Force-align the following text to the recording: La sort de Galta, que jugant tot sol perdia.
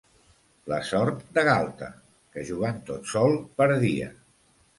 La 0.71 0.77
sort 0.91 1.19
de 1.35 1.43
Galta, 1.47 1.89
que 2.33 2.47
jugant 2.49 2.81
tot 2.89 3.13
sol 3.13 3.39
perdia. 3.63 4.11